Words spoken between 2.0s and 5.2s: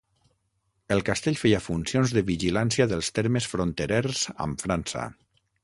de vigilància dels termes fronterers amb França.